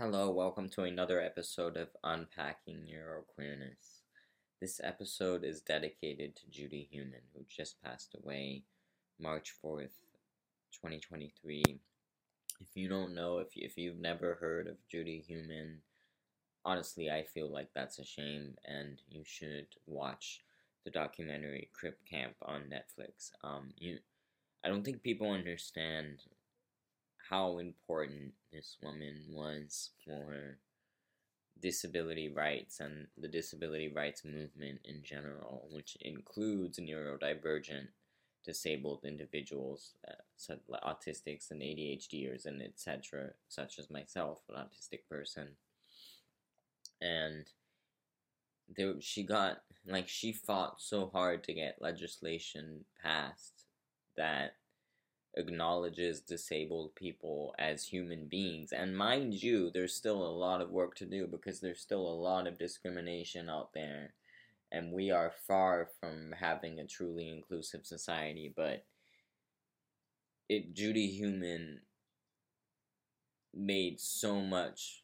Hello, 0.00 0.30
welcome 0.30 0.70
to 0.70 0.84
another 0.84 1.20
episode 1.20 1.76
of 1.76 1.88
Unpacking 2.02 2.86
Neuroqueerness. 2.88 4.00
This 4.58 4.80
episode 4.82 5.44
is 5.44 5.60
dedicated 5.60 6.34
to 6.36 6.50
Judy 6.50 6.88
Heumann, 6.90 7.20
who 7.34 7.44
just 7.54 7.82
passed 7.82 8.16
away 8.16 8.62
March 9.20 9.52
4th, 9.62 10.00
2023. 10.72 11.62
If 11.66 12.68
you 12.74 12.88
don't 12.88 13.14
know, 13.14 13.40
if, 13.40 13.54
you, 13.54 13.66
if 13.66 13.76
you've 13.76 14.00
never 14.00 14.38
heard 14.40 14.68
of 14.68 14.76
Judy 14.90 15.22
Heumann, 15.28 15.80
honestly, 16.64 17.10
I 17.10 17.24
feel 17.24 17.52
like 17.52 17.68
that's 17.74 17.98
a 17.98 18.04
shame, 18.06 18.54
and 18.64 19.02
you 19.10 19.20
should 19.26 19.66
watch 19.86 20.40
the 20.86 20.90
documentary 20.90 21.68
Crip 21.74 21.98
Camp 22.10 22.36
on 22.40 22.72
Netflix. 22.72 23.32
Um, 23.44 23.74
you, 23.76 23.98
I 24.64 24.68
don't 24.68 24.82
think 24.82 25.02
people 25.02 25.30
understand 25.30 26.22
how 27.30 27.58
important 27.58 28.32
this 28.52 28.76
woman 28.82 29.22
was 29.30 29.90
for 30.04 30.58
disability 31.62 32.28
rights 32.28 32.80
and 32.80 33.06
the 33.16 33.28
disability 33.28 33.88
rights 33.88 34.24
movement 34.24 34.80
in 34.84 35.02
general, 35.04 35.68
which 35.70 35.96
includes 36.00 36.80
neurodivergent 36.80 37.86
disabled 38.44 39.04
individuals, 39.04 39.92
uh, 40.08 40.14
such 40.36 40.58
autistics 40.84 41.50
and 41.50 41.60
ADHDers 41.60 42.46
and 42.46 42.62
etc., 42.62 43.30
such 43.48 43.78
as 43.78 43.90
myself, 43.90 44.40
an 44.48 44.56
autistic 44.56 45.00
person. 45.08 45.48
And 47.00 47.46
there, 48.76 48.94
she 49.00 49.22
got 49.22 49.62
like 49.86 50.08
she 50.08 50.32
fought 50.32 50.80
so 50.80 51.10
hard 51.12 51.44
to 51.44 51.54
get 51.54 51.80
legislation 51.80 52.84
passed 53.02 53.64
that 54.16 54.54
acknowledges 55.34 56.20
disabled 56.20 56.94
people 56.94 57.54
as 57.58 57.84
human 57.84 58.26
beings. 58.26 58.72
And 58.72 58.96
mind 58.96 59.42
you, 59.42 59.70
there's 59.70 59.94
still 59.94 60.22
a 60.22 60.36
lot 60.36 60.60
of 60.60 60.70
work 60.70 60.96
to 60.96 61.06
do 61.06 61.26
because 61.26 61.60
there's 61.60 61.80
still 61.80 62.06
a 62.06 62.20
lot 62.20 62.46
of 62.46 62.58
discrimination 62.58 63.48
out 63.48 63.72
there. 63.72 64.14
And 64.72 64.92
we 64.92 65.10
are 65.10 65.32
far 65.46 65.88
from 66.00 66.34
having 66.38 66.78
a 66.78 66.86
truly 66.86 67.28
inclusive 67.28 67.86
society. 67.86 68.52
But 68.54 68.84
it 70.48 70.74
Judy 70.74 71.08
Heumann 71.08 71.80
made 73.54 74.00
so 74.00 74.40
much 74.40 75.02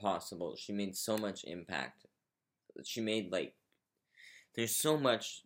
possible. 0.00 0.56
She 0.56 0.72
made 0.72 0.96
so 0.96 1.16
much 1.16 1.44
impact. 1.44 2.06
She 2.84 3.00
made 3.00 3.30
like 3.30 3.54
there's 4.54 4.76
so 4.76 4.98
much 4.98 5.42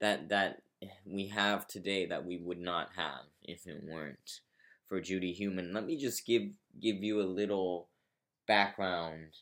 that 0.00 0.28
that 0.28 0.62
we 1.06 1.28
have 1.28 1.66
today 1.66 2.06
that 2.06 2.24
we 2.24 2.38
would 2.38 2.60
not 2.60 2.90
have 2.96 3.24
if 3.42 3.66
it 3.66 3.82
weren't 3.84 4.40
for 4.86 5.00
Judy 5.00 5.32
Heumann. 5.32 5.72
Let 5.72 5.86
me 5.86 5.96
just 5.96 6.26
give 6.26 6.42
give 6.80 7.02
you 7.02 7.20
a 7.20 7.24
little 7.24 7.88
background 8.46 9.36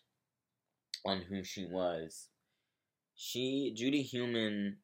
on 1.04 1.22
who 1.22 1.42
she 1.42 1.66
was. 1.66 2.28
She 3.14 3.72
Judy 3.74 4.02
Heumann 4.02 4.76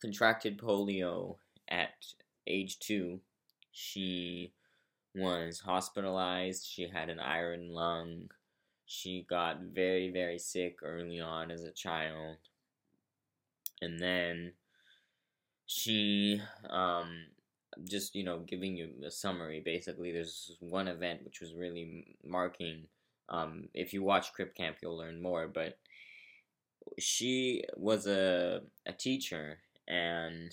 contracted 0.00 0.58
polio 0.58 1.36
at 1.68 1.90
age 2.46 2.78
2. 2.80 3.20
She 3.70 4.52
was 5.14 5.60
hospitalized. 5.60 6.66
She 6.66 6.88
had 6.88 7.08
an 7.08 7.20
iron 7.20 7.72
lung. 7.72 8.30
She 8.86 9.26
got 9.28 9.60
very 9.60 10.10
very 10.10 10.38
sick 10.38 10.78
early 10.82 11.20
on 11.20 11.50
as 11.50 11.64
a 11.64 11.72
child. 11.72 12.36
And 13.80 13.98
then 14.00 14.52
she 15.74 16.38
um 16.68 17.24
just 17.84 18.14
you 18.14 18.22
know 18.22 18.40
giving 18.40 18.76
you 18.76 18.90
a 19.06 19.10
summary 19.10 19.62
basically 19.64 20.12
there's 20.12 20.54
one 20.60 20.86
event 20.86 21.24
which 21.24 21.40
was 21.40 21.54
really 21.54 22.14
marking 22.22 22.82
um 23.30 23.68
if 23.72 23.94
you 23.94 24.02
watch 24.02 24.34
crip 24.34 24.54
camp 24.54 24.76
you'll 24.82 24.98
learn 24.98 25.22
more 25.22 25.48
but 25.48 25.78
she 26.98 27.64
was 27.74 28.06
a 28.06 28.60
a 28.84 28.92
teacher 28.92 29.60
and 29.88 30.52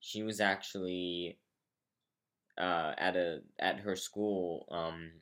she 0.00 0.22
was 0.22 0.38
actually 0.38 1.38
uh 2.58 2.92
at 2.98 3.16
a 3.16 3.40
at 3.58 3.80
her 3.80 3.96
school 3.96 4.66
um 4.70 5.12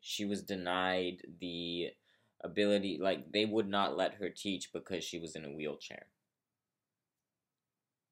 she 0.00 0.24
was 0.24 0.42
denied 0.42 1.16
the 1.40 1.88
ability 2.44 2.98
like 3.02 3.32
they 3.32 3.44
would 3.44 3.68
not 3.68 3.96
let 3.96 4.14
her 4.14 4.30
teach 4.30 4.72
because 4.72 5.02
she 5.02 5.18
was 5.18 5.34
in 5.34 5.44
a 5.44 5.50
wheelchair 5.50 6.06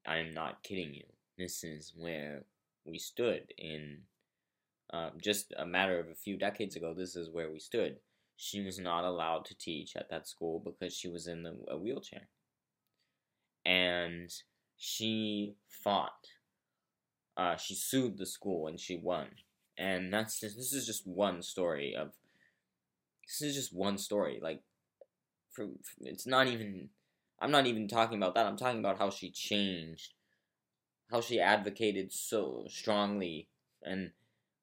I'm 0.05 0.31
not 0.31 0.63
kidding 0.63 0.93
you. 0.93 1.05
This 1.37 1.63
is 1.63 1.93
where 1.95 2.43
we 2.85 2.97
stood 2.97 3.53
in 3.57 3.99
um, 4.91 5.11
just 5.21 5.53
a 5.57 5.65
matter 5.65 5.99
of 5.99 6.07
a 6.07 6.15
few 6.15 6.37
decades 6.37 6.75
ago. 6.75 6.93
This 6.93 7.15
is 7.15 7.29
where 7.29 7.51
we 7.51 7.59
stood. 7.59 7.97
She 8.37 8.61
was 8.61 8.79
not 8.79 9.03
allowed 9.03 9.45
to 9.45 9.57
teach 9.57 9.95
at 9.95 10.09
that 10.09 10.27
school 10.27 10.61
because 10.63 10.95
she 10.95 11.09
was 11.09 11.27
in 11.27 11.43
the, 11.43 11.57
a 11.67 11.77
wheelchair. 11.77 12.29
And 13.65 14.33
she 14.77 15.55
fought. 15.67 16.27
Uh, 17.37 17.55
she 17.55 17.75
sued 17.75 18.17
the 18.17 18.25
school 18.25 18.67
and 18.67 18.79
she 18.79 18.97
won. 18.97 19.27
And 19.77 20.11
that's 20.11 20.39
just, 20.39 20.57
this 20.57 20.73
is 20.73 20.85
just 20.85 21.05
one 21.05 21.41
story 21.41 21.95
of. 21.95 22.13
This 23.27 23.49
is 23.49 23.55
just 23.55 23.75
one 23.75 23.97
story. 23.97 24.39
Like, 24.41 24.61
for, 25.51 25.67
it's 26.01 26.25
not 26.25 26.47
even 26.47 26.89
I'm 27.41 27.51
not 27.51 27.65
even 27.67 27.87
talking 27.87 28.17
about 28.17 28.35
that. 28.35 28.45
I'm 28.45 28.57
talking 28.57 28.79
about 28.79 28.97
how 28.97 29.09
she 29.09 29.29
changed, 29.29 30.13
how 31.09 31.21
she 31.21 31.39
advocated 31.39 32.11
so 32.11 32.65
strongly, 32.69 33.47
and 33.83 34.11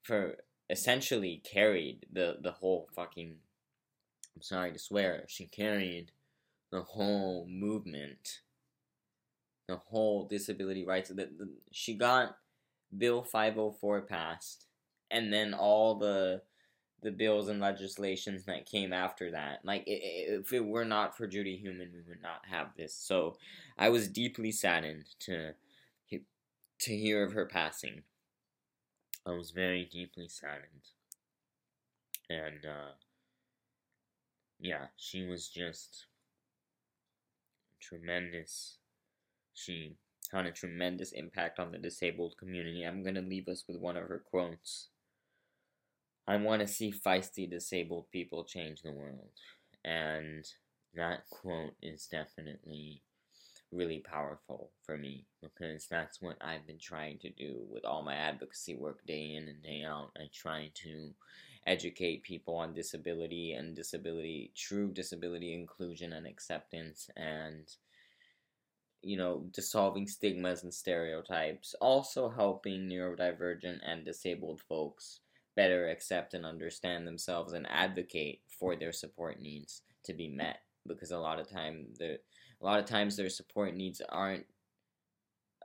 for 0.03 0.37
essentially 0.69 1.43
carried 1.45 2.07
the 2.13 2.37
the 2.41 2.53
whole 2.53 2.89
fucking. 2.95 3.37
I'm 4.35 4.43
sorry 4.43 4.73
to 4.73 4.79
swear. 4.79 5.25
She 5.29 5.47
carried 5.47 6.13
the 6.71 6.83
whole 6.83 7.47
movement, 7.49 8.41
the 9.67 9.77
whole 9.77 10.27
disability 10.27 10.85
rights. 10.85 11.09
The, 11.09 11.31
she 11.73 11.95
got 11.95 12.37
Bill 12.97 13.23
504 13.23 14.03
passed, 14.03 14.67
and 15.11 15.33
then 15.33 15.55
all 15.55 15.99
the 15.99 16.43
the 17.07 17.13
bills 17.13 17.49
and 17.49 17.61
legislations 17.61 18.45
that 18.47 18.67
came 18.67 18.93
after 18.93 19.31
that. 19.31 19.61
Like, 19.65 19.85
if 19.87 20.53
it 20.53 20.65
were 20.65 20.85
not 20.85 21.17
for 21.17 21.29
Judy 21.29 21.57
Heumann, 21.57 21.93
we 21.95 22.03
would 22.09 22.21
not 22.21 22.43
have 22.51 22.75
this. 22.77 22.93
So, 22.93 23.37
I 23.79 23.91
was 23.91 24.09
deeply 24.09 24.51
saddened 24.51 25.05
to 25.21 25.53
to 26.79 26.95
hear 26.95 27.25
of 27.25 27.33
her 27.33 27.47
passing. 27.47 28.03
I 29.25 29.31
was 29.31 29.53
very 29.53 29.85
deeply 29.85 30.29
saddened, 30.29 30.91
and 32.29 32.67
uh, 32.67 32.93
yeah, 34.59 34.87
she 34.97 35.25
was 35.25 35.49
just 35.49 36.07
tremendous. 37.81 38.79
She 39.55 39.95
had 40.33 40.47
a 40.47 40.51
tremendous 40.51 41.13
impact 41.13 41.61
on 41.61 41.71
the 41.71 41.79
disabled 41.79 42.35
community. 42.37 42.83
I'm 42.83 43.05
gonna 43.05 43.23
leave 43.23 43.47
us 43.47 43.65
with 43.69 43.79
one 43.79 43.97
of 43.97 44.09
her 44.09 44.23
quotes. 44.29 44.89
I 46.29 46.37
want 46.37 46.61
to 46.61 46.67
see 46.67 46.93
feisty 46.93 47.49
disabled 47.49 48.11
people 48.11 48.45
change 48.45 48.83
the 48.83 48.93
world. 48.93 49.31
And 49.85 50.45
that 50.95 51.29
quote 51.31 51.75
is 51.83 52.07
definitely 52.07 53.03
really 53.73 54.01
powerful 54.01 54.71
for 54.83 54.97
me 54.97 55.27
because 55.43 55.87
that's 55.89 56.21
what 56.21 56.37
I've 56.41 56.67
been 56.67 56.79
trying 56.79 57.19
to 57.19 57.31
do 57.31 57.65
with 57.69 57.85
all 57.85 58.03
my 58.03 58.15
advocacy 58.15 58.75
work 58.75 59.05
day 59.07 59.35
in 59.35 59.49
and 59.49 59.63
day 59.63 59.85
out. 59.87 60.11
I 60.17 60.29
try 60.33 60.71
to 60.83 61.11
educate 61.67 62.23
people 62.23 62.57
on 62.57 62.75
disability 62.75 63.53
and 63.53 63.75
disability, 63.75 64.53
true 64.57 64.93
disability 64.93 65.55
inclusion 65.55 66.13
and 66.13 66.27
acceptance, 66.27 67.11
and 67.17 67.69
you 69.03 69.17
know, 69.17 69.45
dissolving 69.53 70.09
stigmas 70.09 70.65
and 70.65 70.75
stereotypes, 70.75 71.75
also 71.81 72.29
helping 72.29 72.89
neurodivergent 72.89 73.79
and 73.85 74.05
disabled 74.05 74.61
folks 74.69 75.21
better 75.57 75.89
accept 75.89 76.35
and 76.35 76.47
understand 76.47 77.07
themselves 77.07 77.55
and 77.55 77.67
advocate 77.71 78.41
for 78.49 78.77
their 78.77 78.93
support 78.93 79.41
needs 79.41 79.83
to 80.05 80.13
be 80.13 80.29
met 80.29 80.59
because 80.87 81.11
a 81.11 81.19
lot 81.19 81.41
of 81.41 81.51
time 81.51 81.87
the 81.99 82.19
a 82.61 82.65
lot 82.65 82.79
of 82.79 82.87
times 82.87 83.17
their 83.17 83.29
support 83.29 83.75
needs 83.75 84.01
aren't 84.09 84.47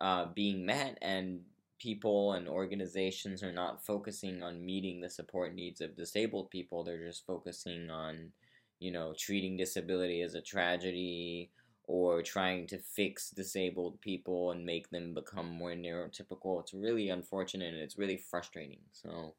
uh, 0.01 0.25
being 0.33 0.65
met 0.65 0.97
and 1.01 1.41
people 1.79 2.33
and 2.33 2.47
organizations 2.47 3.41
are 3.43 3.51
not 3.51 3.83
focusing 3.83 4.43
on 4.43 4.65
meeting 4.65 5.01
the 5.01 5.09
support 5.09 5.55
needs 5.55 5.81
of 5.81 5.95
disabled 5.95 6.49
people. 6.49 6.83
They're 6.83 7.05
just 7.05 7.25
focusing 7.25 7.89
on 7.89 8.31
you 8.79 8.91
know 8.91 9.13
treating 9.17 9.57
disability 9.57 10.21
as 10.21 10.35
a 10.35 10.41
tragedy 10.41 11.51
or 11.85 12.21
trying 12.21 12.67
to 12.67 12.77
fix 12.77 13.31
disabled 13.31 13.99
people 14.01 14.51
and 14.51 14.65
make 14.65 14.89
them 14.89 15.13
become 15.13 15.49
more 15.49 15.73
neurotypical. 15.73 16.61
It's 16.61 16.73
really 16.73 17.09
unfortunate 17.09 17.73
and 17.73 17.81
it's 17.81 17.97
really 17.97 18.17
frustrating 18.17 18.79
so 18.91 19.33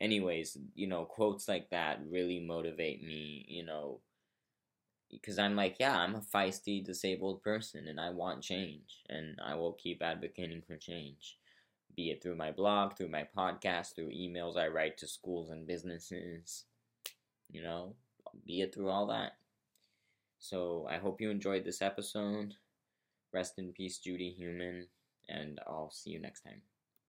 anyways, 0.00 0.56
you 0.74 0.86
know, 0.86 1.04
quotes 1.04 1.48
like 1.48 1.70
that 1.70 2.00
really 2.08 2.40
motivate 2.40 3.02
me, 3.02 3.44
you 3.48 3.64
know, 3.64 4.00
because 5.10 5.38
I'm 5.38 5.56
like, 5.56 5.76
yeah, 5.80 5.96
I'm 5.96 6.14
a 6.14 6.20
feisty 6.20 6.84
disabled 6.84 7.42
person 7.42 7.88
and 7.88 7.98
I 7.98 8.10
want 8.10 8.42
change 8.42 9.02
and 9.08 9.38
I 9.44 9.54
will 9.54 9.72
keep 9.72 10.02
advocating 10.02 10.62
for 10.66 10.76
change. 10.76 11.38
be 11.96 12.10
it 12.10 12.22
through 12.22 12.36
my 12.36 12.52
blog, 12.52 12.96
through 12.96 13.08
my 13.08 13.26
podcast, 13.36 13.94
through 13.94 14.10
emails 14.10 14.56
I 14.56 14.68
write 14.68 14.98
to 14.98 15.08
schools 15.08 15.50
and 15.50 15.66
businesses, 15.66 16.64
you 17.50 17.62
know, 17.62 17.94
be 18.46 18.60
it 18.60 18.74
through 18.74 18.90
all 18.90 19.06
that. 19.08 19.32
So 20.38 20.86
I 20.88 20.98
hope 20.98 21.20
you 21.20 21.30
enjoyed 21.30 21.64
this 21.64 21.82
episode. 21.82 22.54
Rest 23.32 23.58
in 23.58 23.72
peace, 23.72 23.98
Judy 23.98 24.30
Heumann, 24.38 24.86
and 25.28 25.58
I'll 25.66 25.90
see 25.90 26.10
you 26.10 26.20
next 26.20 26.42
time. 26.42 26.62